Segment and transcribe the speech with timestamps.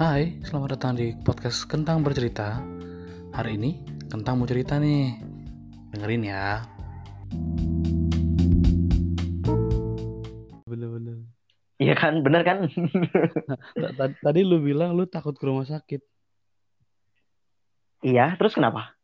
[0.00, 2.56] Hai, selamat datang di podcast Kentang Bercerita.
[3.36, 5.12] Hari ini Kentang mau cerita nih.
[5.92, 6.64] Dengerin ya.
[10.64, 11.20] Bener-bener.
[11.76, 12.64] Iya kan, bener kan?
[13.76, 16.00] T- Tadi lu bilang lu takut ke rumah sakit.
[18.00, 18.96] iya, terus kenapa?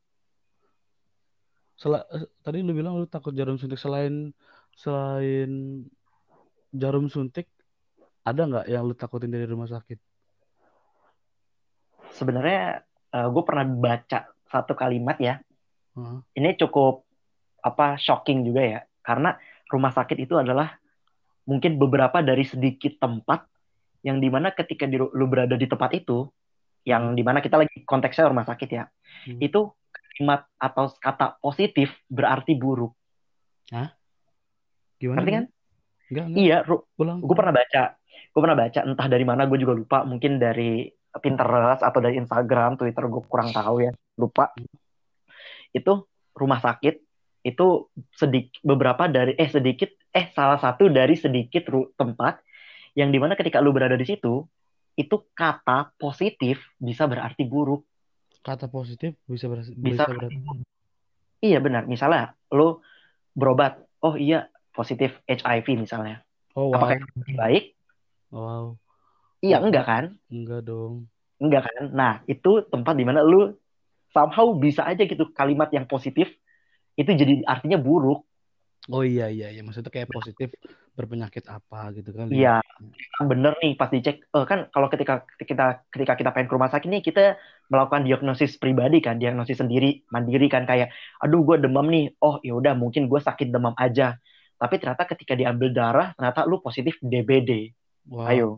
[1.76, 2.08] Sel-
[2.40, 4.32] tadi lu bilang lu takut jarum suntik selain
[4.72, 5.84] selain
[6.72, 7.52] jarum suntik
[8.25, 10.15] ada nggak yang lu takutin dari rumah sakit?
[12.16, 12.80] Sebenarnya
[13.12, 15.40] gue pernah baca satu kalimat ya.
[15.96, 16.20] Hah?
[16.32, 17.04] Ini cukup
[17.61, 19.36] apa shocking juga ya, karena
[19.68, 20.79] rumah sakit itu adalah
[21.48, 23.43] mungkin beberapa dari sedikit tempat
[24.07, 26.30] yang di mana ketika di, lu berada di tempat itu,
[26.86, 28.86] yang di mana kita lagi konteksnya rumah sakit ya,
[29.26, 29.43] Hmm.
[29.43, 32.94] itu kalimat atau kata positif berarti buruk.
[35.02, 35.19] Gimana?
[35.19, 35.44] Ngerti kan?
[36.06, 36.38] Enggak, enggak.
[36.38, 40.36] Iya, ru- gue pernah baca gue pernah baca entah dari mana gue juga lupa mungkin
[40.36, 44.53] dari Pinterest atau dari Instagram Twitter gue kurang tahu ya lupa
[45.70, 45.92] itu
[46.33, 46.95] rumah sakit
[47.42, 47.67] itu
[48.11, 52.42] sedikit beberapa dari eh sedikit eh salah satu dari sedikit tempat
[52.97, 54.42] yang di mana ketika lu berada di situ
[54.97, 57.84] itu kata positif bisa berarti buruk
[58.41, 60.39] Kata positif bisa ber- Bisa bisa berarti.
[61.42, 62.78] iya benar misalnya lu
[63.34, 66.22] berobat oh iya positif HIV misalnya
[66.56, 66.81] Oh wow.
[66.81, 67.64] apakah itu lebih baik
[68.27, 68.75] Wow.
[69.42, 71.08] Iya enggak kan Enggak dong.
[71.36, 71.92] Enggak kan?
[71.92, 73.52] Nah, itu tempat di mana lu
[74.12, 76.32] somehow bisa aja gitu kalimat yang positif
[76.96, 78.24] itu jadi artinya buruk.
[78.86, 80.54] Oh iya iya iya maksudnya kayak positif
[80.94, 82.30] berpenyakit apa gitu kan?
[82.30, 82.62] Iya,
[83.18, 84.22] bener nih pas dicek.
[84.22, 87.36] Eh, kan kalau ketika kita ketika kita pengen ke rumah sakit nih kita
[87.68, 92.14] melakukan diagnosis pribadi kan, diagnosis sendiri, mandiri kan kayak aduh gue demam nih.
[92.22, 94.16] Oh, ya udah mungkin gue sakit demam aja.
[94.56, 97.74] Tapi ternyata ketika diambil darah ternyata lu positif DBD.
[98.08, 98.30] Wow.
[98.30, 98.48] Ayo.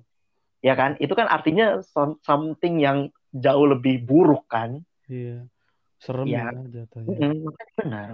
[0.65, 0.99] Ya kan?
[0.99, 4.83] Itu kan artinya some- something yang jauh lebih buruk kan?
[5.07, 5.47] Iya.
[5.99, 6.55] Serem Iya.
[6.55, 7.51] ya jatuhnya.
[7.79, 8.09] Benar.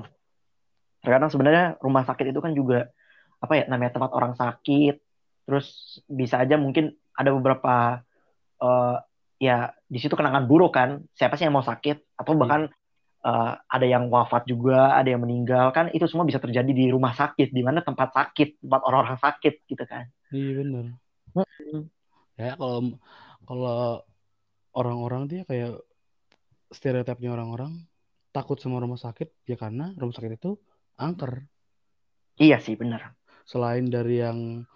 [1.04, 2.88] Terkadang sebenarnya rumah sakit itu kan juga
[3.40, 4.96] apa ya namanya tempat orang sakit.
[5.44, 8.00] Terus bisa aja mungkin ada beberapa
[8.64, 8.96] eh,
[9.40, 11.04] ya di situ kenangan buruk kan.
[11.12, 12.16] Siapa sih yang mau sakit?
[12.16, 12.72] Atau bahkan
[13.24, 15.92] eh, ada yang wafat juga, ada yang meninggal kan.
[15.92, 19.84] Itu semua bisa terjadi di rumah sakit, di mana tempat sakit, tempat orang-orang sakit gitu
[19.84, 20.08] kan.
[20.32, 20.84] Iya bener.
[22.34, 22.98] Ya kalau
[23.46, 24.02] kalau
[24.74, 25.78] orang-orang dia kayak
[26.74, 27.86] stereotipnya orang-orang
[28.34, 30.58] takut sama rumah sakit ya karena rumah sakit itu
[30.98, 31.46] angker.
[32.34, 33.14] Iya sih benar.
[33.46, 34.66] Selain dari yang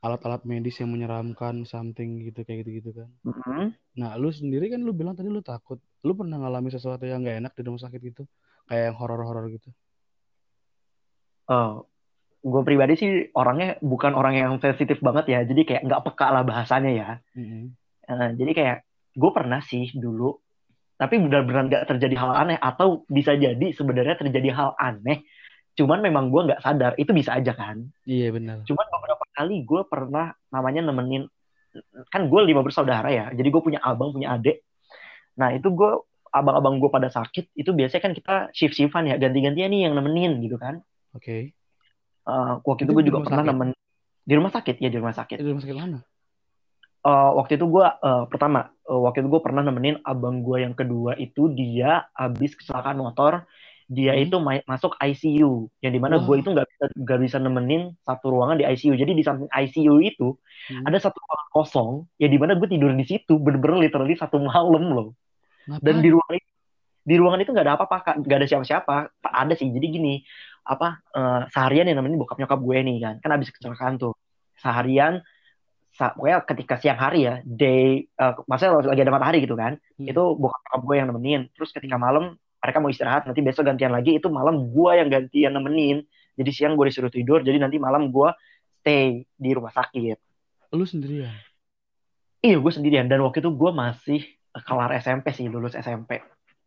[0.00, 3.10] alat-alat medis yang menyeramkan something gitu kayak gitu-gitu kan.
[3.22, 3.76] Mm.
[4.00, 5.78] Nah, lu sendiri kan lu bilang tadi lu takut.
[6.02, 8.24] Lu pernah ngalami sesuatu yang gak enak di rumah sakit gitu?
[8.66, 9.68] Kayak yang horor-horor gitu.
[11.52, 11.72] Eh,
[12.42, 15.40] gue pribadi sih orangnya bukan orang yang sensitif banget ya.
[15.46, 17.10] Jadi kayak nggak peka lah bahasanya ya.
[17.38, 17.70] Mm-mm.
[18.02, 18.78] Eh, jadi kayak
[19.14, 20.34] gue pernah sih dulu,
[20.98, 25.22] tapi benar-benar nggak terjadi hal aneh atau bisa jadi sebenarnya terjadi hal aneh,
[25.78, 27.86] cuman memang gue nggak sadar itu bisa aja kan.
[28.08, 28.66] Iya benar.
[28.66, 31.28] Cuman beberapa kali gue pernah namanya nemenin,
[32.10, 34.66] kan gue lima bersaudara ya, jadi gue punya abang punya adik.
[35.38, 35.92] Nah itu gue
[36.32, 40.40] abang-abang gue pada sakit itu biasanya kan kita shift shiftan ya ganti-gantian nih yang nemenin
[40.40, 40.80] gitu kan.
[41.12, 41.52] Oke.
[42.22, 43.50] Eh, waktu itu Itu gue di juga pernah sakit?
[43.50, 43.68] nemen
[44.22, 45.36] di rumah sakit ya di rumah sakit.
[45.42, 45.98] Itu rumah sakit mana?
[47.02, 47.86] Eh, waktu itu gue
[48.30, 53.02] pertama eh, waktu itu gue pernah nemenin abang gue yang kedua itu dia habis kecelakaan
[53.02, 53.42] motor
[53.90, 54.22] dia Hmm.
[54.24, 58.30] itu ma- masuk ICU yang di mana gue itu nggak bisa nggak bisa nemenin satu
[58.30, 60.38] ruangan di ICU jadi di samping ICU itu
[60.70, 60.86] Hmm.
[60.86, 64.94] ada satu ruangan kosong ya di mana gue tidur di situ bener-bener literally satu malam
[64.94, 65.08] loh
[65.82, 66.06] dan Ngapain?
[66.06, 66.50] di ruangan itu
[67.02, 68.94] di ruangan itu nggak ada apa-apa nggak ada siapa-siapa
[69.26, 70.22] ada sih jadi gini
[70.62, 73.14] apa eh, seharian yang nemenin bokap nyokap gue nih kan.
[73.22, 74.14] Kan habis kecelakaan tuh.
[74.58, 75.18] Seharian
[75.92, 80.08] sa pokoknya ketika siang hari ya day eh, maksudnya lagi ada matahari gitu kan Hmm.
[80.08, 81.40] itu bokap nyokap gue yang nemenin.
[81.54, 85.52] Terus ketika malam mereka mau istirahat nanti besok gantian lagi itu malam gue yang gantian
[85.54, 86.06] nemenin.
[86.38, 88.30] Jadi siang gue disuruh tidur jadi nanti malam gue
[88.80, 90.16] stay di rumah sakit.
[90.72, 91.34] Lu sendirian.
[92.42, 93.06] iya gue sendirian.
[93.06, 94.20] Dan waktu itu gue masih
[94.64, 96.20] kelar SMP sih lulus SMP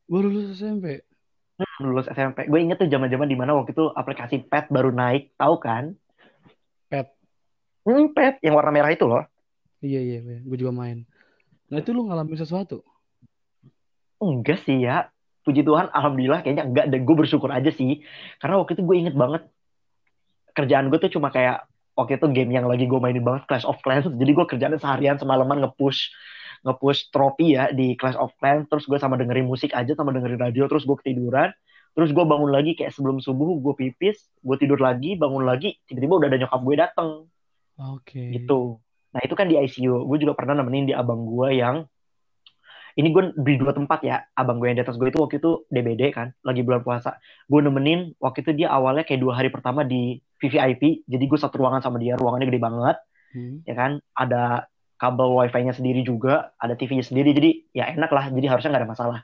[0.06, 1.02] Baru lulus SMP.
[1.80, 2.48] Lulus SMP.
[2.52, 5.96] Gue inget tuh zaman-zaman di mana waktu itu aplikasi Pet baru naik, tahu kan?
[6.92, 7.16] Pet.
[7.88, 9.24] Hmm, Pet yang warna merah itu loh.
[9.80, 10.40] Iya iya, iya.
[10.44, 11.06] gue juga main.
[11.70, 12.84] Nah itu lu ngalamin sesuatu?
[14.20, 15.12] Enggak sih ya.
[15.46, 18.02] Puji Tuhan, alhamdulillah kayaknya enggak dan gue bersyukur aja sih.
[18.42, 19.46] Karena waktu itu gue inget banget
[20.56, 23.80] kerjaan gue tuh cuma kayak waktu itu game yang lagi gue mainin banget Clash of
[23.86, 24.10] Clans.
[24.10, 26.12] Jadi gue kerjaan seharian semalaman nge-push
[26.66, 28.66] nge-push trofi ya di Clash of Clans.
[28.68, 30.66] Terus gue sama dengerin musik aja sama dengerin radio.
[30.66, 31.54] Terus gue ketiduran.
[31.96, 34.18] Terus gue bangun lagi kayak sebelum subuh gue pipis.
[34.42, 35.78] Gue tidur lagi, bangun lagi.
[35.86, 37.10] Tiba-tiba udah ada nyokap gue dateng.
[37.76, 38.34] Oke.
[38.34, 38.82] gitu.
[39.14, 40.04] Nah itu kan di ICU.
[40.10, 41.86] Gue juga pernah nemenin di abang gue yang
[42.96, 45.68] ini gue di dua tempat ya abang gue yang di atas gue itu waktu itu
[45.68, 49.84] DBD kan lagi bulan puasa gue nemenin waktu itu dia awalnya kayak dua hari pertama
[49.84, 52.98] di VVIP jadi gue satu ruangan sama dia ruangannya gede banget
[53.36, 53.60] Hmm.
[53.68, 54.64] ya kan ada
[54.96, 58.92] kabel wifi-nya sendiri juga ada TV-nya sendiri jadi ya enak lah jadi harusnya nggak ada
[58.92, 59.20] masalah.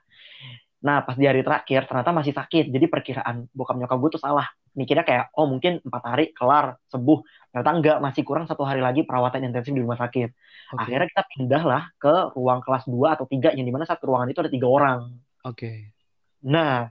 [0.81, 4.49] Nah pas di hari terakhir ternyata masih sakit jadi perkiraan bokap nyokap gue tuh salah.
[4.71, 7.19] Mikirnya kayak oh mungkin empat hari kelar sembuh.
[7.51, 10.29] Ternyata enggak masih kurang satu hari lagi perawatan intensif di rumah sakit.
[10.71, 10.79] Oke.
[10.87, 14.31] akhirnya kita pindah lah ke ruang kelas 2 atau 3 yang di mana satu ruangan
[14.31, 14.99] itu ada tiga orang.
[15.45, 15.93] Oke.
[16.41, 16.89] nah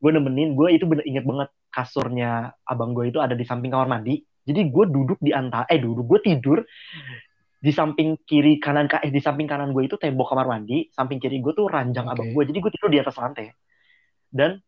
[0.00, 3.90] gue nemenin gue itu bener inget banget kasurnya abang gue itu ada di samping kamar
[3.90, 4.24] mandi.
[4.46, 6.58] Jadi gue duduk di antara eh duduk gue tidur
[7.56, 11.40] di samping kiri kanan eh di samping kanan gue itu tembok kamar mandi samping kiri
[11.40, 12.42] gue tuh ranjang abang gue.
[12.44, 13.52] Jadi gue tidur di atas lantai.
[14.28, 14.60] Dan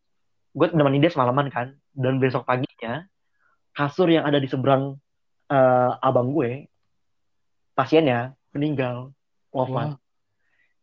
[0.53, 1.77] gue nemenin dia semalaman kan.
[1.93, 3.05] Dan besok paginya
[3.73, 4.97] kasur yang ada di seberang
[5.49, 6.67] eh, abang gue
[7.77, 9.13] pasiennya meninggal.
[9.49, 9.97] Wafat.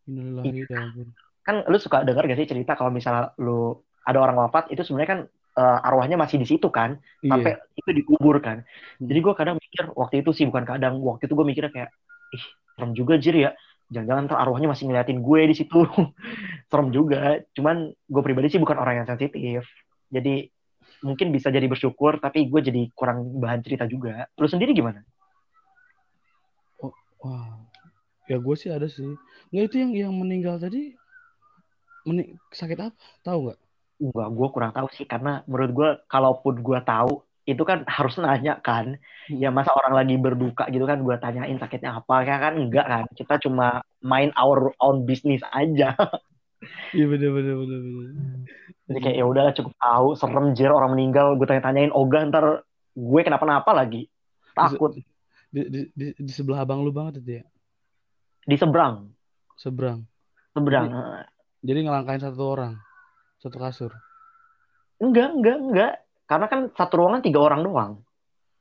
[0.07, 1.11] Ya ampun.
[1.43, 3.75] kan lu suka dengar gak sih cerita kalau misalnya lu
[4.07, 5.21] ada orang wafat itu sebenarnya kan
[5.57, 7.81] eh, arwahnya masih di situ kan sampai Iya.
[7.81, 8.63] itu dikubur kan
[9.01, 9.09] Hmm.
[9.09, 11.91] jadi gue kadang mikir waktu itu sih bukan kadang waktu itu gue mikirnya kayak
[12.33, 12.45] ih
[12.77, 13.51] serem juga jir ya
[13.89, 15.81] jangan-jangan ntar arwahnya masih ngeliatin gue di situ
[16.71, 19.65] serem juga cuman gue pribadi sih bukan orang yang sensitif
[20.13, 20.49] jadi
[21.01, 25.01] mungkin bisa jadi bersyukur tapi gue jadi kurang bahan cerita juga lu sendiri gimana
[27.17, 27.59] Wah.
[28.29, 29.07] Ya gue sih ada sih.
[29.51, 30.95] Nggak itu yang yang meninggal tadi
[32.03, 32.95] meni- sakit apa?
[33.23, 33.59] Tahu nggak?
[33.97, 38.59] Enggak, gue kurang tahu sih karena menurut gue kalaupun gue tahu itu kan harus nanya
[38.61, 38.99] kan.
[39.31, 42.53] Ya masa orang lagi berduka gitu kan gue tanyain sakitnya apa ya kan?
[42.59, 45.95] Enggak kan kita cuma main our own business aja.
[46.97, 48.11] Iya bener bener bener bener.
[48.89, 51.37] jadi kayak ya udahlah cukup tahu serem jir orang meninggal.
[51.37, 52.65] Gue tanya-tanyain ogah ntar
[52.97, 54.09] gue kenapa-napa lagi?
[54.57, 54.97] Takut.
[55.53, 57.45] Di, di, di, di sebelah abang lu banget itu ya.
[58.49, 59.13] di seberang.
[59.55, 60.01] Seberang.
[60.57, 61.29] seberang Jadi-
[61.67, 62.73] Jadi ngelangkain satu orang.
[63.37, 63.93] Satu kasur.
[64.97, 65.93] enggak enggak enggak
[66.25, 67.93] karena kan satu ruangan tiga orang doang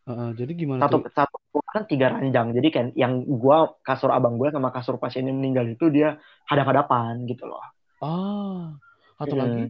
[0.05, 1.09] Heeh, jadi gimana satu tuh?
[1.15, 5.39] satu ruangan tiga ranjang jadi kan yang gua kasur abang gue sama kasur pasien yang
[5.39, 7.63] meninggal itu dia hadap-hadapan gitu loh
[8.03, 8.75] Ah,
[9.15, 9.41] satu Hmm.
[9.47, 9.63] lagi.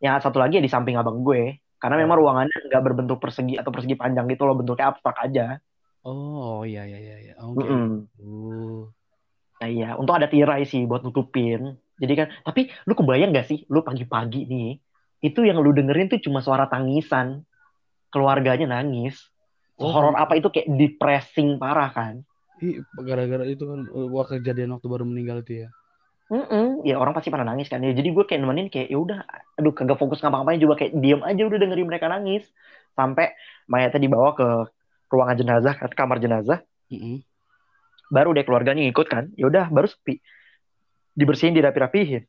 [0.00, 3.68] yang satu lagi ya di samping abang gue karena memang ruangannya nggak berbentuk persegi atau
[3.68, 5.60] persegi panjang gitu loh bentuknya abstrak aja
[6.04, 7.32] Oh, iya iya iya iya.
[7.40, 7.64] Oke.
[7.64, 8.04] Mm-mm.
[8.20, 8.84] Uh.
[9.56, 13.62] Nah, iya untuk ada tirai sih buat nutupin jadi kan tapi lu kebayang gak sih
[13.70, 14.82] lu pagi-pagi nih
[15.24, 17.48] itu yang lu dengerin tuh cuma suara tangisan.
[18.12, 19.32] Keluarganya nangis.
[19.80, 22.22] Oh, horor apa itu kayak depressing parah kan?
[23.00, 25.68] Gara-gara itu kan uh, wah kejadian waktu baru meninggal itu ya.
[26.24, 26.80] Mm-mm.
[26.88, 27.82] ya orang pasti pada nangis kan.
[27.82, 29.18] Ya jadi gue kayak nemenin kayak ya udah
[29.58, 32.46] aduh kagak fokus ngapa-ngapain juga kayak diem aja udah dengerin mereka nangis.
[32.94, 33.34] Sampai
[33.66, 34.46] mayatnya dibawa ke
[35.10, 36.60] ruangan jenazah ke kamar jenazah.
[36.92, 37.24] Mm-mm.
[38.12, 39.32] baru deh keluarganya ngikut kan.
[39.34, 40.20] Ya udah baru sepi
[41.14, 42.26] dibersihin dirapi-rapihin.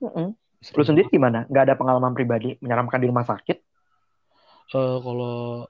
[0.00, 0.28] Mm-mm.
[0.64, 3.58] Serem lu sendiri gimana nggak ada pengalaman pribadi menyeramkan di rumah sakit
[4.74, 5.68] Eh, kalau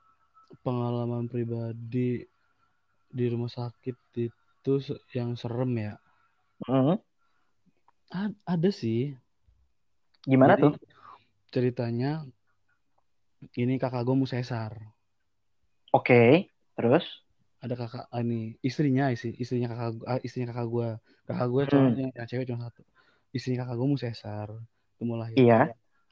[0.63, 2.23] pengalaman pribadi
[3.11, 4.73] di rumah sakit itu
[5.13, 5.95] yang serem ya.
[6.71, 6.97] Mm.
[8.15, 9.13] A- ada sih.
[10.25, 10.75] gimana Jadi, tuh
[11.53, 12.25] Ceritanya
[13.61, 14.73] ini kakak gue mau sesar.
[15.95, 17.05] oke terus
[17.65, 20.89] Ada kakak ah, ini istrinya isi istrinya kakak ah, istrinya kakak gue.
[21.29, 21.71] Kakak gue Hmm.
[21.73, 22.83] cowoknya yang cewek cuma satu.
[23.37, 24.49] Istrinya kakak gue mau sesar.
[24.95, 25.41] Itu mau lahir.
[25.41, 25.59] iya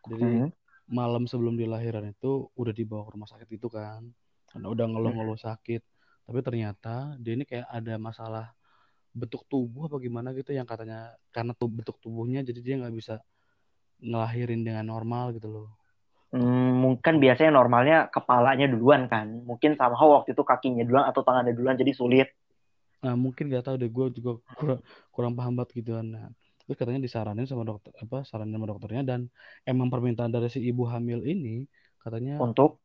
[0.08, 0.48] Jadi Mm.
[0.92, 4.02] malam sebelum dilahiran itu udah dibawa ke rumah sakit itu kan.
[4.50, 5.82] Karena udah ngeluh-ngeluh sakit.
[6.26, 8.46] Tapi ternyata dia ini kayak ada masalah
[9.12, 13.14] bentuk tubuh apa gimana gitu yang katanya karena tuh bentuk tubuhnya jadi dia nggak bisa
[14.02, 15.68] ngelahirin dengan normal gitu loh.
[16.32, 21.52] Hmm, mungkin biasanya normalnya kepalanya duluan kan mungkin sama waktu itu kakinya duluan atau tangannya
[21.52, 22.28] duluan jadi sulit
[23.02, 24.80] Nah mungkin nggak tahu deh gue juga kurang,
[25.14, 26.30] kurang paham banget gitu Nah,
[26.62, 29.20] terus katanya disaranin sama dokter apa saranin sama dokternya dan
[29.66, 31.66] emang permintaan dari si ibu hamil ini
[31.98, 32.78] katanya untuk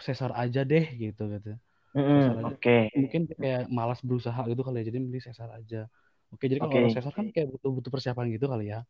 [0.00, 1.52] sesar aja deh gitu gitu.
[1.96, 5.88] Mm, oke Mungkin dia kayak malas berusaha gitu kali ya jadi mending sesar aja.
[6.32, 8.80] Oke jadi kalau orang sesar kan kayak butuh butuh persiapan gitu kali ya.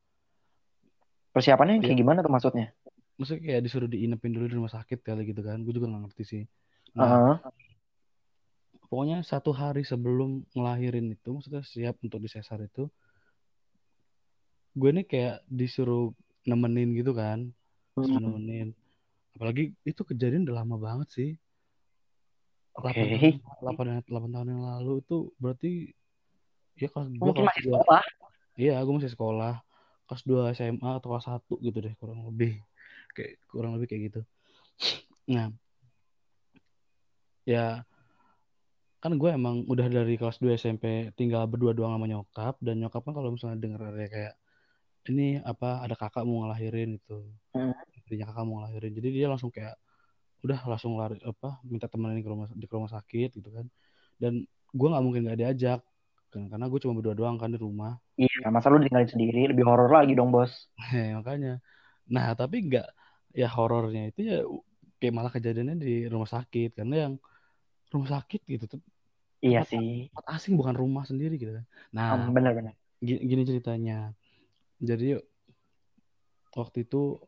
[1.34, 1.82] persiapannya Iya.
[1.92, 2.66] kayak gimana tuh maksudnya
[3.16, 5.60] Maksudnya kayak disuruh diinepin dulu di rumah sakit kali gitu kan.
[5.64, 6.42] Gue juga nggak ngerti sih.
[6.96, 7.36] Nah, Heeh.
[8.86, 12.86] pokoknya satu hari sebelum ngelahirin itu maksudnya siap untuk disesar itu
[14.76, 16.12] gue nih kayak disuruh
[16.44, 17.50] nemenin gitu kan
[17.96, 18.68] disuruh Hmm, nemenin
[19.34, 21.30] apalagi itu kejadian udah lama banget sih
[22.76, 22.92] Oke.
[23.64, 25.72] 8 tahun 8, 8 tahun yang lalu itu berarti
[26.76, 28.02] ya kelas gue mungkin kelas masih 2 sekolah
[28.60, 29.54] iya gue masih sekolah
[30.06, 32.60] kelas 2 SMA atau kelas 1 gitu deh kurang lebih
[33.16, 34.20] kayak kurang lebih kayak gitu.
[35.32, 35.48] Nah
[37.48, 37.82] ya
[39.00, 43.06] kan gue emang udah dari kelas 2 SMP tinggal berdua doang sama nyokap dan nyokap
[43.06, 44.34] kan kalau misalnya denger ada kayak
[45.06, 47.22] ini apa ada kakak mau ngelahirin itu
[47.56, 47.72] Hmm.
[47.96, 48.92] istrinya kakak mau ngelahirin.
[48.92, 49.80] Jadi dia langsung kayak
[50.44, 53.64] udah langsung lari apa minta temenin ke rumah di rumah sakit gitu kan.
[54.20, 54.44] Dan
[54.76, 55.80] gue nggak mungkin nggak diajak
[56.28, 57.96] kan karena gue cuma berdua doang kan di rumah.
[58.20, 59.42] Iya, masa lu ditinggalin sendiri?
[59.48, 60.52] Lebih horor lagi dong, Bos.
[61.16, 61.62] Makanya.
[62.12, 62.86] Nah tapi nggak
[63.36, 64.40] ya horornya itu ya
[64.96, 66.72] kayak malah kejadiannya di rumah sakit.
[66.72, 67.14] Karena yang
[67.92, 68.80] rumah sakit gitu tuh
[69.44, 70.08] Iya tempat, sih.
[70.08, 71.64] tempat asing bukan rumah sendiri gitu kan.
[71.92, 72.72] Nah Um, bener-bener.
[73.04, 74.16] gini, gini ceritanya.
[74.80, 75.20] Jadi
[76.56, 77.20] waktu itu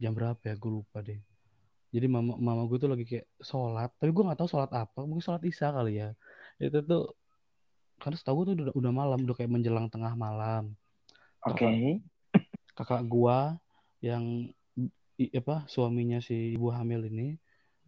[0.00, 0.56] jam berapa ya?
[0.56, 1.20] Gue lupa deh.
[1.92, 3.92] Jadi mama mama gue tuh lagi kayak sholat.
[4.00, 5.04] Tapi gue nggak tahu sholat apa.
[5.04, 6.16] Mungkin sholat isya kali ya.
[6.56, 7.12] Itu tuh
[8.00, 9.18] karena setahu gue tuh udah, udah malam.
[9.20, 10.72] Udah kayak menjelang tengah malam.
[11.44, 12.00] Oke.
[12.72, 13.60] kakak kakak gua
[14.00, 14.48] yang
[15.20, 17.36] i- apa suaminya si ibu hamil ini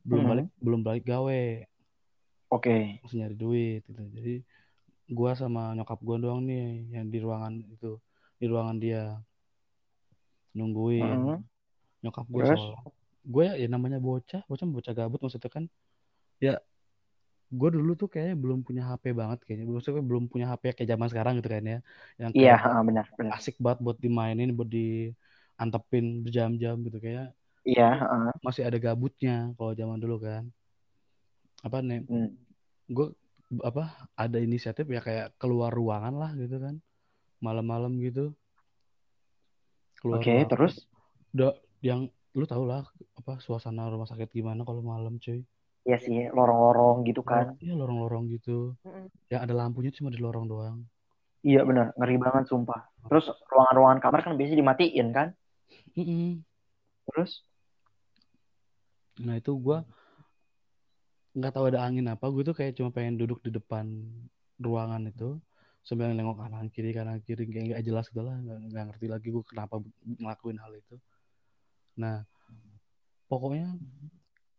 [0.05, 0.29] belum Mhm.
[0.31, 1.45] balik belum balik gawe.
[2.53, 3.01] Oke.
[3.01, 4.03] masih nyari duit gitu.
[4.13, 4.35] Jadi
[5.09, 7.97] gua sama nyokap gua doang nih yang di ruangan itu
[8.37, 9.17] di ruangan dia.
[10.53, 11.01] Nungguin.
[11.01, 11.37] Mhm.
[12.03, 12.93] nyokap gua sholat.
[13.23, 15.65] Gue ya, ya namanya bocah bocah bocah gabut maksudnya kan.
[16.43, 16.59] Ya
[17.53, 19.71] gue dulu tuh kayaknya belum punya HP banget kayaknya.
[19.71, 21.79] Maksudnya belum punya HP kayak zaman sekarang gitu kan ya.
[22.19, 23.39] Yang Iya, ha, benar, benar.
[23.39, 24.67] asik banget buat dimainin buat
[25.63, 27.31] diantepin berjam-jam gitu kayak
[27.63, 28.35] Iya, ha.
[28.43, 30.51] masih ada gabutnya kalau zaman dulu kan
[31.63, 32.35] apa nih Hmm.
[32.91, 33.15] gue
[33.63, 36.83] apa ada inisiatif ya kayak keluar ruangan lah gitu kan
[37.39, 38.35] malam-malam gitu
[40.03, 40.75] keluar Oke, ruangan terus?
[41.31, 42.83] udah yang lu tau lah
[43.15, 45.47] apa suasana rumah sakit gimana kalau malam cuy
[45.87, 47.55] Iya sih, lorong-lorong gitu kan.
[47.63, 48.75] iya lorong-lorong gitu
[49.31, 50.83] ya ada lampunya cuma di lorong doang
[51.43, 52.87] Iya benar, ngeri banget sumpah.
[53.11, 55.35] Terus ruangan-ruangan kamar kan biasanya dimatiin kan?
[55.97, 56.41] Mm-mm.
[57.11, 57.43] Terus?
[59.21, 59.79] nah itu gue
[61.37, 63.85] nggak tahu ada angin apa gue tuh kayak cuma pengen duduk di depan
[64.57, 65.37] ruangan itu
[65.85, 69.45] sambil nengok kanan kiri kanan kiri kayak nggak jelas gitu lah nggak ngerti lagi gue
[69.45, 70.97] kenapa ngelakuin hal itu
[71.99, 72.25] nah
[73.29, 73.77] pokoknya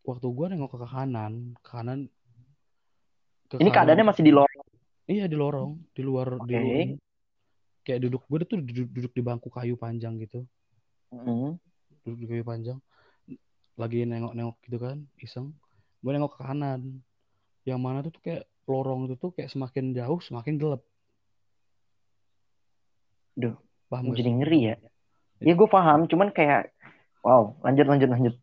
[0.06, 2.00] waktu gue nengok ke kanan ke kanan
[3.50, 4.66] ke Ini kanan keadaannya masih di lorong.
[5.10, 6.62] iya di lorong di luar di Oke.
[6.62, 6.88] luar
[7.84, 10.46] kayak duduk gue tuh duduk, duduk di bangku kayu panjang gitu
[11.14, 11.52] Mhm.
[12.04, 12.80] duduk di kayu panjang
[13.78, 15.54] lagi nengok-nengok gitu kan iseng
[16.04, 17.02] gue nengok ke kanan
[17.64, 20.82] yang mana tuh, tuh kayak lorong itu tuh kayak semakin jauh semakin gelap
[23.34, 23.58] Duh,
[23.90, 24.76] paham gak jadi sih ngeri ya.
[25.42, 26.70] Ya gue paham, cuman kayak
[27.26, 28.36] wow, lanjut lanjut lanjut.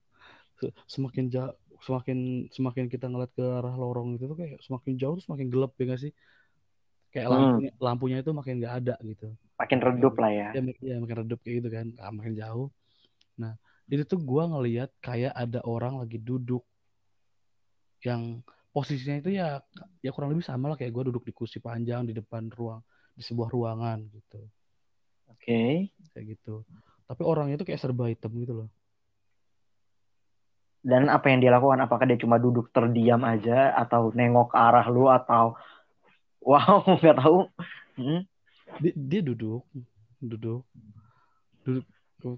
[0.58, 5.16] Se- semakin jauh semakin semakin kita ngeliat ke arah lorong itu tuh kayak semakin jauh
[5.16, 6.12] tuh semakin gelap ya gak sih
[7.10, 7.34] kayak Hmm.
[7.34, 10.48] lampunya lampunya itu makin nggak ada gitu Makin redup lah ya.
[10.56, 12.68] ya, mak- ya makin redup kayak gitu kan ah, makin jauh
[13.36, 13.52] nah
[13.90, 16.64] itu tuh gua ngeliat kayak ada orang lagi duduk
[18.00, 18.40] yang
[18.72, 19.60] posisinya itu ya
[20.00, 22.80] ya kurang lebih sama lah kayak gua duduk di kursi panjang di depan ruang
[23.12, 24.40] di sebuah ruangan gitu
[25.28, 25.92] Oke.
[26.16, 26.64] kayak gitu
[27.04, 28.68] tapi orangnya itu kayak serba hitam gitu loh
[30.80, 31.84] Dan apa yang dia lakukan?
[31.84, 35.52] Apakah dia cuma duduk terdiam aja atau nengok ke arah lu atau
[36.48, 37.38] wow, nggak tahu.
[38.00, 38.24] Hmm.
[38.80, 39.62] Dia, dia duduk
[40.20, 40.62] duduk.
[41.64, 41.84] Duduk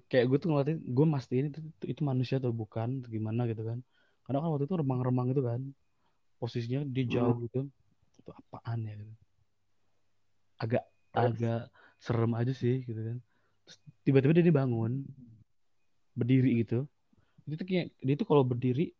[0.06, 3.66] kayak gue tuh ngeliatin gue mastiin itu, itu, itu manusia atau bukan atau gimana gitu
[3.66, 3.82] kan.
[4.22, 5.60] Karena kan waktu itu remang-remang gitu kan.
[6.38, 7.66] Posisinya dia jauh gitu.
[8.22, 9.14] Itu apaan ya gitu.
[10.62, 11.26] agak Terus?
[11.34, 11.62] agak
[11.98, 13.18] serem aja sih gitu kan.
[13.66, 15.02] Terus tiba-tiba dia bangun
[16.14, 16.86] berdiri gitu.
[17.50, 18.94] Itu tuh kayak dia tuh kalau berdiri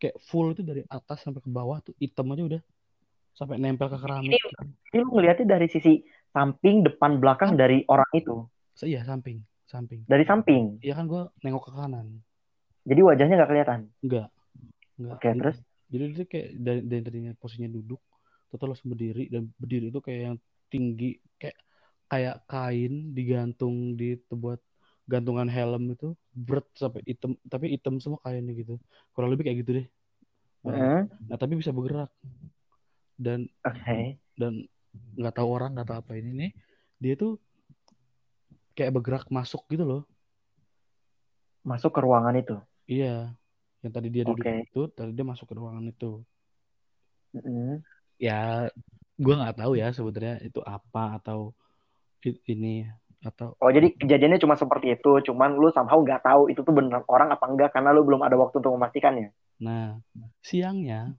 [0.00, 2.62] kayak full itu dari atas sampai ke bawah tuh hitam aja udah.
[3.36, 4.64] Sampai nempel ke keramik gitu.
[4.88, 6.00] Jadi lu ngeliatnya dari sisi
[6.38, 8.46] samping, depan, belakang dari orang itu.
[8.78, 10.78] Iya samping samping Dari samping.
[10.86, 12.06] iya kan gue nengok ke kanan
[12.88, 13.80] Jadi wajahnya nggak kelihatan.
[14.06, 14.26] enggak
[14.96, 15.56] enggak Oke, terus?
[15.92, 18.00] jadi dia kayak dari, dari tadinya posisinya duduk
[18.48, 20.36] total langsung berdiri dan berdiri itu kayak yang
[20.72, 21.58] tinggi kayak
[22.08, 24.60] kayak kain digantung di buat
[25.08, 28.80] gantungan helm itu berat sampai hitam tapi hitam semua kainnya gitu
[29.12, 29.86] kurang lebih kayak gitu deh
[30.64, 31.08] Hmm.
[31.28, 32.10] nah tapi bisa bergerak
[33.18, 34.18] dan Oke.
[34.38, 34.64] dan
[35.18, 36.50] nggak tahu orang nggak tahu apa ini nih
[36.98, 37.38] dia tuh
[38.74, 40.02] kayak bergerak masuk gitu loh
[41.66, 42.56] Masuk ke ruangan itu.
[42.88, 43.34] iya
[43.84, 44.64] yang tadi dia duduk Oke.
[44.64, 46.22] itu tadi dia masuk ke ruangan itu
[47.28, 47.84] Hmm.
[48.16, 48.72] ya
[49.20, 51.52] gue nggak tahu ya sebenarnya itu apa atau
[52.24, 52.88] ini
[53.20, 57.04] atau Oh jadi kejadiannya cuma seperti itu, cuman lu somehow nggak tahu itu tuh beneran
[57.04, 59.28] orang apa enggak karena lu belum ada waktu untuk memastikannya.
[59.60, 60.00] nah
[60.40, 61.12] siangnya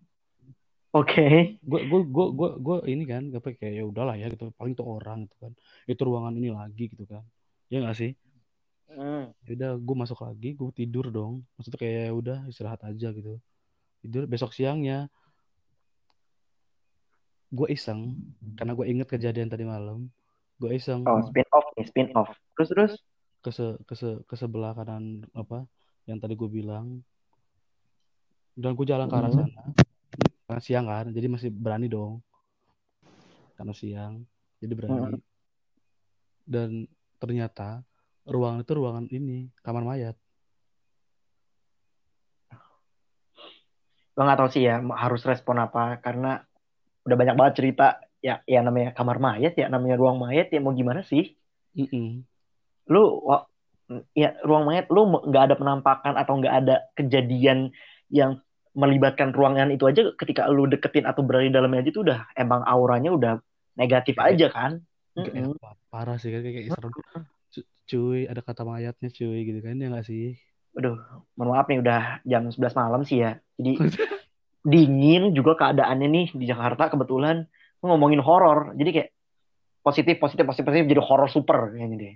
[0.90, 1.62] Oke.
[1.62, 4.50] gue gue gue gue gue ini kan gue kayak ya udahlah ya gitu.
[4.58, 5.52] Paling itu orang gitu kan.
[5.86, 7.22] Itu ruangan ini lagi gitu kan.
[7.70, 8.14] Ya nggak sih?
[8.90, 9.30] Hmm.
[9.46, 11.46] ya udah gue masuk lagi gue tidur dong.
[11.54, 13.38] Maksudnya kayak ya udah istirahat aja gitu.
[14.02, 15.14] Tidur besok siangnya.
[17.54, 18.18] Gue iseng
[18.58, 20.10] karena gue inget kejadian tadi malam.
[20.58, 21.06] Gue iseng.
[21.06, 22.34] Oh, spin off nih, spin off.
[22.58, 22.94] Terus terus.
[23.40, 25.64] ke se, ke se, ke sebelah kanan apa
[26.10, 27.00] yang tadi gue bilang.
[28.58, 29.38] Dan gue jalan ke arah Mhm.
[29.38, 29.72] sana
[30.50, 32.26] karena siang kan jadi masih berani dong.
[33.54, 34.26] Karena siang
[34.58, 35.22] jadi berani.
[36.42, 36.90] Dan
[37.22, 37.86] ternyata
[38.26, 40.18] ruangan itu ruangan ini kamar mayat.
[44.18, 46.02] Gue nggak tahu sih ya harus respon apa.
[46.02, 46.42] Karena
[47.06, 50.74] udah banyak banget cerita ya ya namanya kamar mayat ya namanya ruang mayat ya mau
[50.74, 51.38] gimana sih?
[51.78, 52.26] Mm-mm.
[52.90, 53.46] Lu wa-
[54.18, 57.70] ya ruang mayat lu nggak ada penampakan atau nggak ada kejadian
[58.10, 58.42] yang
[58.80, 63.12] melibatkan ruangan itu aja ketika lu deketin atau berada dalamnya aja itu udah emang auranya
[63.12, 63.34] udah
[63.76, 64.72] negatif aja kan?
[65.20, 65.52] Nggak Mm-mm.
[65.52, 66.94] enak, parah sih kan kayak, kayak serem
[67.54, 70.38] Cu- cuy ada kata mayatnya cuy gitu kan ya nggak sih
[70.78, 70.96] Aduh,
[71.36, 73.42] mohon maaf nih udah jam 11 malam sih ya.
[73.58, 73.74] Jadi
[74.72, 77.44] dingin juga keadaannya nih di Jakarta kebetulan
[77.84, 78.78] ngomongin horor.
[78.78, 79.10] Jadi kayak
[79.82, 82.14] positif positif positif positif jadi horor super kayaknya deh.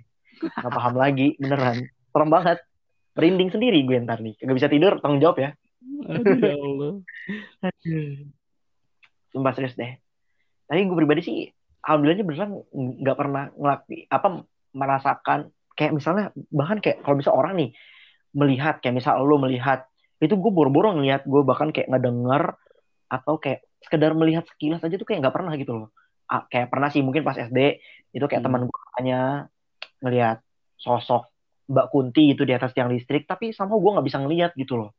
[0.62, 1.82] Gak paham lagi beneran.
[2.14, 2.58] Serem banget.
[3.14, 4.34] Merinding sendiri gue ntar nih.
[4.38, 5.50] Gak bisa tidur tanggung jawab ya.
[6.02, 6.94] Aduh ya Allah.
[9.34, 9.98] Sumpah serius deh.
[10.66, 11.38] Tapi gue pribadi sih
[11.84, 14.28] alhamdulillahnya beneran nggak pernah ngelaki apa
[14.72, 17.70] merasakan kayak misalnya bahkan kayak kalau bisa orang nih
[18.34, 19.84] melihat kayak misal lo melihat
[20.18, 22.56] itu gue boro-boro ngelihat gue bahkan kayak ngedenger
[23.12, 25.88] atau kayak sekedar melihat sekilas aja tuh kayak nggak pernah gitu loh.
[26.24, 27.84] Ah, kayak pernah sih mungkin pas SD
[28.16, 28.48] itu kayak Hmm.
[28.48, 29.20] teman gue hanya
[30.00, 30.40] ngelihat
[30.80, 31.28] sosok
[31.68, 34.90] Mbak Kunti gitu di atas tiang listrik tapi sama gue nggak bisa ngelihat gitu loh.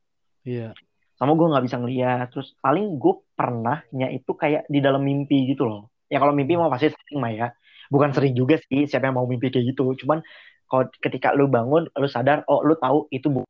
[0.45, 0.77] Iya
[1.15, 2.27] sama gue nggak bisa ngeliat.
[2.31, 5.91] Terus paling gue pernahnya itu kayak di dalam mimpi gitu loh.
[6.11, 7.47] Ya kalau mimpi mah pasti sering mah ya.
[7.89, 9.95] Bukan sering juga sih siapa yang mau mimpi kayak gitu.
[10.05, 10.21] Cuman
[10.65, 13.41] kalau ketika lu bangun lu sadar oh lu tahu itu bu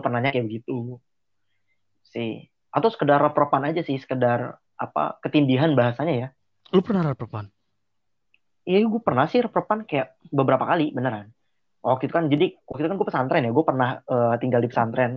[0.00, 0.98] pernahnya kayak begitu.
[2.04, 6.28] Sih atau sekedar repropan aja sih sekedar apa ketindihan bahasanya ya.
[6.70, 7.50] Lu pernah repropan
[8.68, 11.32] Iya, gue pernah sih repropan kayak beberapa kali beneran.
[11.80, 14.68] Waktu itu kan jadi waktu itu kan gue pesantren ya, gue pernah eh, tinggal di
[14.68, 15.12] pesantren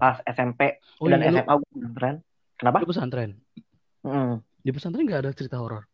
[0.00, 2.16] pas SMP oh dan iya SMA gue pesantren.
[2.56, 2.76] Kenapa?
[2.80, 3.32] lu pesantren
[4.00, 4.40] Mm.
[4.64, 5.84] di pesantren nggak ada cerita horor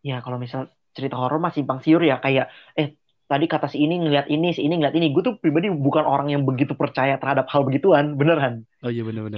[0.00, 2.96] Ya kalau misal cerita horor masih simpang siur ya kayak eh
[3.30, 5.14] tadi kata si ini ngeliat ini, si ini ngeliat ini.
[5.14, 8.66] Gue tuh pribadi bukan orang yang begitu percaya terhadap hal begituan, beneran.
[8.82, 9.28] oh iya benar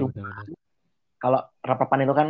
[1.21, 2.29] Kalau repropan itu kan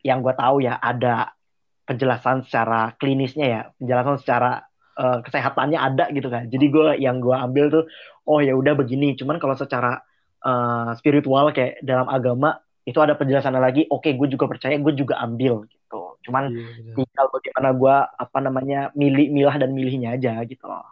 [0.00, 1.36] yang gue tahu ya ada
[1.84, 4.64] penjelasan secara klinisnya ya, penjelasan secara
[4.96, 6.48] eh, kesehatannya ada gitu kan.
[6.48, 7.84] Jadi gue yang gue ambil tuh
[8.24, 9.18] oh ya udah begini.
[9.20, 10.00] Cuman kalau secara
[10.46, 13.82] eh, spiritual kayak dalam agama itu ada penjelasannya lagi.
[13.90, 16.22] Oke, gue juga percaya, gue juga ambil gitu.
[16.22, 20.86] Cuman iya benar tinggal bagaimana gue apa namanya milih milah dan milihnya aja gitu loh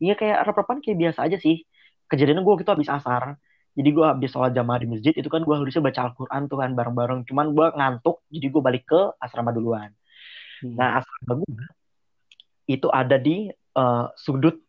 [0.00, 1.62] iya kayak repropan kayak biasa aja sih
[2.08, 3.36] kejadiannya gue gitu habis asar
[3.76, 6.70] jadi gue habis sholat jamaah di masjid itu kan gue harusnya baca Al-Quran tuh kan
[6.74, 9.92] bareng-bareng cuman gue ngantuk jadi gue balik ke asrama duluan
[10.60, 10.76] Hmm.
[10.76, 11.68] nah asrama gue
[12.68, 14.60] itu ada di eh, sudut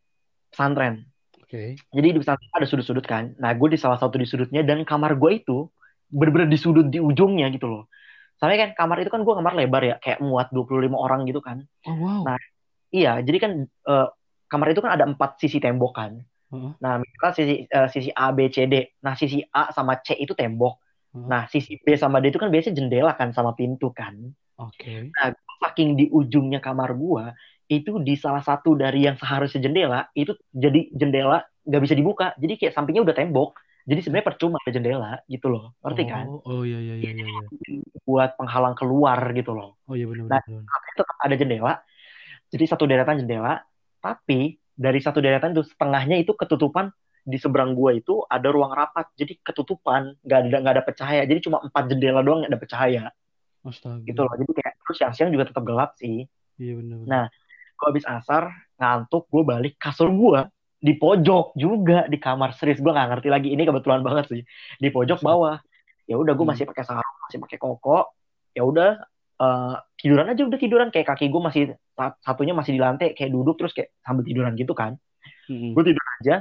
[0.47, 1.03] pesantren
[1.52, 4.88] oke jadi di pesantren ada sudut-sudut kan nah gue di salah satu di sudutnya dan
[4.88, 5.68] kamar gue itu
[6.08, 7.84] bener-bener di sudut di ujungnya gitu loh
[8.40, 11.68] soalnya kan kamar itu kan gue kamar lebar ya kayak muat 25 orang gitu kan
[11.86, 12.40] oh wow Nah,
[12.92, 14.08] Iya, jadi kan eh,
[14.52, 16.12] kamar itu kan ada empat sisi tembok kan.
[16.52, 16.72] Heeh.
[16.84, 19.00] Nah, misalkan sisi eh, sisi A, B, C, D.
[19.00, 20.76] Nah, sisi A sama C itu tembok.
[21.16, 21.28] Heeh.
[21.32, 24.20] Nah, sisi B sama D itu kan biasanya jendela kan sama pintu kan.
[24.60, 25.16] oke
[25.62, 27.32] Saking di ujungnya kamar gua,
[27.71, 32.25] itu di salah satu dari yang seharusnya jendela, itu jadi jendela nggak bisa dibuka.
[32.41, 33.55] Jadi kayak sampingnya udah tembok.
[33.89, 35.73] Jadi sebenarnya percuma ada jendela gitu loh.
[35.81, 36.25] Ngerti kan?
[36.29, 37.45] oh oh iya iya iya iya iya.
[38.05, 39.79] Buat penghalang keluar gitu loh.
[39.89, 41.73] oh iya benar Nah, benar tetap ada jendela.
[42.51, 43.63] Jadi satu deretan jendela,
[44.03, 46.91] tapi dari satu deretan itu setengahnya itu ketutupan
[47.23, 49.07] di seberang gua itu ada ruang rapat.
[49.17, 51.23] Jadi ketutupan, nggak ada nggak ada cahaya.
[51.25, 53.03] Jadi cuma empat jendela doang yang ada cahaya
[53.65, 54.34] astaga gitu loh.
[54.38, 56.25] Jadi kayak terus siang-siang juga tetap gelap sih.
[56.62, 57.23] iya benar Nah,
[57.82, 60.46] gua habis asar ngantuk, gue balik kasur gua
[60.78, 62.54] di pojok juga di kamar.
[62.54, 63.50] Serius gua nggak ngerti lagi.
[63.58, 64.41] Ini kebetulan banget sih.
[64.78, 65.26] Di pojok Buset.
[65.26, 65.58] bawah.
[66.06, 66.54] Ya udah gue Hmm.
[66.54, 68.13] masih pakai sarung masih pakai koko.
[68.54, 69.02] Ya udah
[69.41, 70.88] eh, tiduran aja udah tiduran.
[70.94, 71.63] Kayak kaki gue masih
[71.98, 75.02] sa- satunya masih di lantai kayak duduk terus kayak sambil tiduran gitu kan.
[75.50, 75.74] Mm-mm.
[75.74, 76.36] gue tidur aja.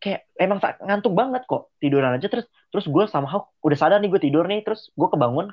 [0.00, 1.72] Kayak emang ngantuk banget kok.
[1.80, 4.60] Tiduran aja terus terus gue somehow udah sadar nih gue tidur nih.
[4.64, 5.52] Terus gue kebangun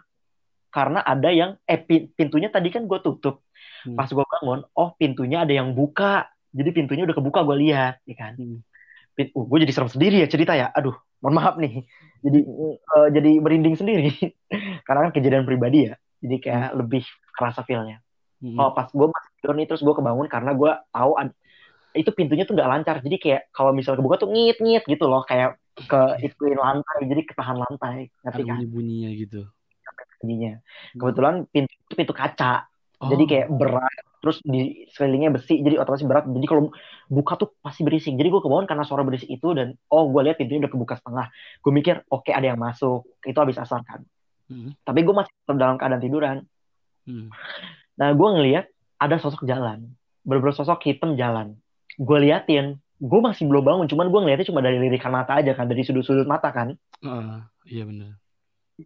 [0.77, 3.41] karena ada yang eh pin- pintunya tadi kan gue tutup.
[3.85, 3.97] Hmm.
[3.97, 6.29] pas gue bangun oh pintunya ada yang buka.
[6.53, 8.37] Jadi pintunya udah kebuka gue lihat ya kan?
[8.37, 8.61] Hmm.
[9.17, 10.69] Uh, gue jadi serem sendiri ya cerita ya.
[10.69, 10.93] Aduh
[11.25, 11.81] mohon maaf nih.
[12.21, 14.13] Jadi eh, jadi merinding sendiri.
[14.85, 15.97] Karena kan kejadian pribadi ya.
[16.21, 17.01] Jadi kayak lebih
[17.33, 17.97] kerasa feelnya.
[18.37, 18.61] Mm-mm.
[18.61, 21.17] Oh pas gue masih tidur nih terus gue kebangun karena gue tahu
[21.97, 22.95] itu pintunya tuh nggak lancar.
[23.01, 25.25] Jadi kayak kalau misalnya kebuka tuh ngit ngit gitu loh.
[25.25, 28.13] Kayak ke ituin lantai jadi ketahan lantai.
[28.21, 28.57] Ngerti kan?
[28.61, 29.41] bunyi bunyinya gitu
[30.19, 30.57] paginya.
[30.57, 30.97] Hmm.
[30.99, 33.93] Kebetulan pintu itu pintu kaca, Oh, jadi kayak berat,
[34.25, 36.25] terus di sekelilingnya besi, jadi otomatis berat.
[36.25, 36.73] Jadi kalau
[37.13, 38.17] buka tuh pasti berisik.
[38.17, 41.29] Jadi gue kebangun karena suara berisik itu dan oh gue lihat pintunya udah kebuka setengah.
[41.61, 43.05] Gue mikir oke ada yang masuk.
[43.21, 44.01] Itu habis asar kan.
[44.49, 46.37] hmm, Tapi gue masih tetap dalam keadaan tiduran.
[47.05, 47.29] hmm.
[48.01, 48.65] Nah gue ngelihat
[48.97, 49.93] ada sosok jalan,
[50.25, 51.53] bener sosok hitam jalan.
[52.01, 53.85] Gue liatin, gue masih belum bangun.
[53.85, 56.73] Cuman gue ngeliatnya cuma dari lirikan mata aja kan, dari sudut-sudut mata kan.
[57.05, 58.17] Ah, iya bener.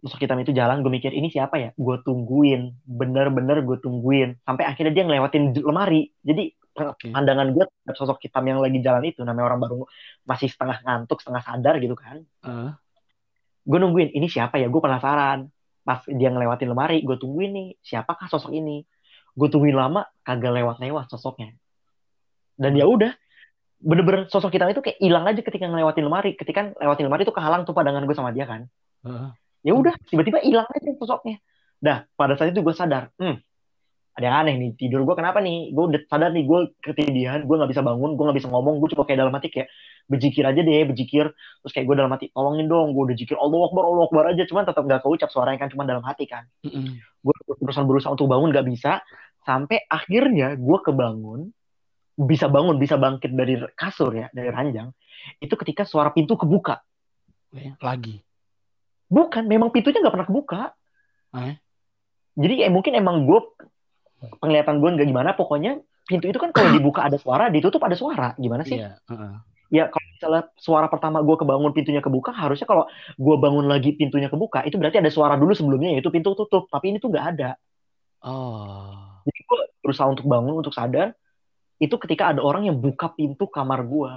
[0.00, 1.70] Sosok hitam itu jalan gue mikir ini siapa ya?
[1.76, 2.72] Gue tungguin.
[2.88, 4.40] Bener-bener gue tungguin.
[4.40, 6.08] Sampai akhirnya dia ngelewatin lemari.
[6.24, 7.12] Jadi Oke.
[7.12, 9.84] pandangan gue terhadap sosok hitam yang lagi jalan itu namanya orang baru
[10.24, 12.24] masih setengah ngantuk setengah sadar gitu kan.
[12.40, 12.80] Ah,
[13.68, 14.72] gue nungguin ini siapa ya?
[14.72, 15.52] Gue penasaran.
[15.82, 18.88] Pas dia ngelewatin lemari gue tungguin nih siapakah sosok ini?
[19.36, 21.52] Gue tungguin lama kagak lewat-lewat sosoknya.
[22.56, 23.12] Dan ya udah
[23.82, 26.32] bener-bener sosok hitam itu kayak hilang aja ketika ngelewatin lemari.
[26.32, 28.64] Ketika lewatin lemari itu kehalang tuh pandangan gue sama dia kan.
[29.04, 31.38] Ah, ya udah tiba-tiba hilang aja sosoknya.
[31.82, 33.38] Dah pada saat itu gue sadar hmm
[34.12, 35.72] ada yang aneh nih tidur gue kenapa nih?
[35.72, 38.88] Gue udah sadar nih gue ketidian gue nggak bisa bangun gue nggak bisa ngomong gue
[38.92, 39.68] coba kayak dalam hati kayak
[40.04, 43.72] bejikir aja deh bejikir terus kayak gue dalam hati tolongin dong gue udah jikir Allah
[43.72, 44.42] Akbar Allah Akbar aja.
[44.44, 46.44] Cuman tetap nggak keucap suaranya kan cuma dalam hati kan.
[46.60, 47.00] Mm-mm.
[47.00, 49.00] gue berusaha berusaha untuk bangun nggak bisa.
[49.48, 51.48] Sampai akhirnya gue kebangun
[52.12, 54.92] bisa bangun bisa bangkit dari kasur ya dari ranjang
[55.40, 56.84] itu ketika suara pintu kebuka.
[57.80, 58.20] Lagi.
[59.12, 60.62] Bukan memang pintunya nggak pernah kebuka
[61.32, 61.54] Eh?
[62.34, 63.40] jadi kayak mungkin emang gue
[64.38, 68.32] penglihatan gue nggak gimana pokoknya pintu itu kan kalau dibuka ada suara ditutup ada suara
[68.36, 68.96] gimana sih Iya.
[69.04, 69.32] heeh.
[69.70, 72.84] ya kalau misalnya suara pertama gue kebangun pintunya kebuka harusnya kalau
[73.16, 76.92] gue bangun lagi pintunya kebuka itu berarti ada suara dulu sebelumnya yaitu pintu tutup tapi
[76.92, 77.50] ini tuh nggak ada
[78.22, 79.18] Oh.
[79.26, 81.10] jadi gue berusaha untuk bangun untuk sadar
[81.76, 84.12] itu ketika ada orang yang buka pintu kamar gue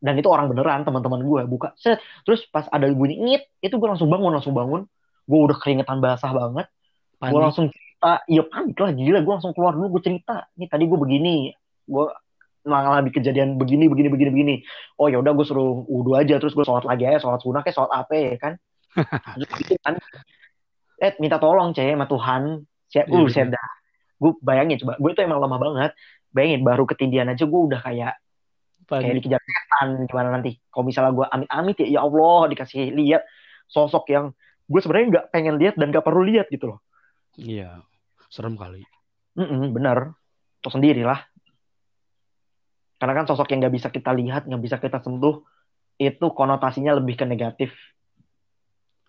[0.00, 1.72] dan itu orang beneran teman-teman gue buka.
[1.80, 2.00] Set.
[2.28, 4.84] Terus pas ada bunyi ngit itu gue langsung bangun langsung bangun.
[5.24, 6.66] Gue udah keringetan basah banget.
[7.18, 8.20] Gue langsung cerita.
[8.28, 10.46] Iya panik lah gila gue langsung keluar dulu gue cerita.
[10.60, 11.50] Nih tadi gue begini.
[11.88, 12.06] Gue
[12.66, 14.54] mengalami kejadian begini begini begini begini.
[15.00, 17.76] Oh ya udah gue suruh wudhu aja terus gue sholat lagi aja sholat sunnah kayak
[17.80, 18.52] sholat apa ya kan?
[19.36, 19.94] Terus gitu kan.
[21.00, 22.42] Eh minta tolong cewek sama Tuhan.
[22.86, 23.68] Saya Iya, uh dah.
[24.16, 25.90] Gue bayangin coba gue itu emang lemah banget.
[26.32, 28.14] Bayangin baru ketindihan aja gue udah kayak
[28.86, 29.18] kayak Panik.
[29.22, 33.22] dikejar setan gimana nanti kalau misalnya gue amit-amit ya ya Allah dikasih lihat
[33.66, 34.30] sosok yang
[34.66, 36.78] gue sebenarnya nggak pengen lihat dan nggak perlu lihat gitu loh
[37.36, 37.84] Iya.
[38.32, 38.82] Serem kali.
[39.36, 40.16] Mm-mm, bener.
[40.64, 41.20] Tau sendiri lah.
[42.96, 45.44] Karena kan sosok yang nggak bisa kita lihat, nggak bisa kita sentuh,
[46.00, 47.76] itu konotasinya lebih ke negatif.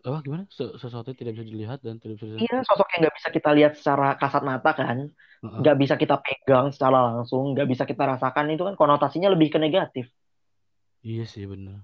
[0.08, 0.44] Apa gimana?
[0.48, 3.50] Se- Sesuatu yang tidak bisa dilihat dan tidak bisa Iya, sosok yang nggak bisa kita
[3.52, 4.98] lihat secara kasat mata kan,
[5.44, 9.60] nggak bisa kita pegang secara langsung, nggak bisa kita rasakan, itu kan konotasinya lebih ke
[9.60, 10.08] negatif.
[11.04, 11.84] Iya sih bener.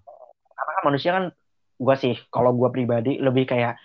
[0.56, 1.26] Karena kan manusia kan,
[1.76, 3.76] gua sih, kalau gua pribadi lebih kayak,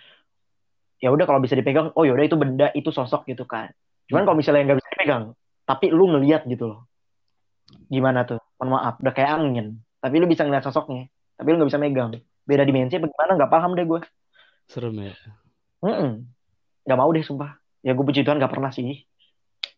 [1.03, 3.67] ya udah kalau bisa dipegang, oh yaudah itu benda, itu sosok gitu kan.
[4.07, 5.23] Cuman kalau misalnya nggak bisa dipegang,
[5.67, 6.79] tapi lu ngelihat gitu loh.
[7.91, 8.39] Gimana tuh?
[8.61, 9.67] Mohon maaf, udah kayak angin.
[9.99, 12.09] Tapi lu bisa ngeliat sosoknya, tapi lu nggak bisa megang.
[12.47, 13.31] Beda dimensi, bagaimana?
[13.35, 14.01] Nggak paham deh gue.
[14.69, 15.17] Serem ya.
[15.81, 16.29] Mm-mm.
[16.85, 17.57] Nggak mau deh, sumpah.
[17.81, 19.01] Ya gue puji Tuhan nggak pernah sih.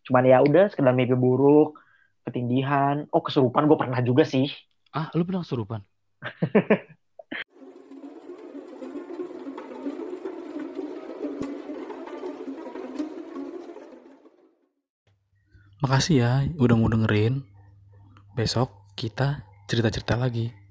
[0.04, 1.80] Cuman ya udah, sekedar mimpi buruk,
[2.28, 3.08] ketindihan.
[3.08, 4.52] Oh, kesurupan gue pernah juga sih.
[4.92, 5.80] Ah, lu pernah kesurupan?
[15.82, 17.40] Makasih ya udah mau dengerin.
[18.36, 19.40] Besok kita
[19.72, 20.61] cerita-cerita lagi.